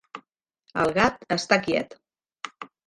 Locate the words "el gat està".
0.85-1.63